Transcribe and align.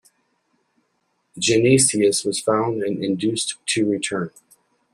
Genesius 1.37 2.25
was 2.25 2.39
found 2.41 2.81
and 2.81 3.03
induced 3.03 3.57
to 3.67 3.87
return. 3.87 4.31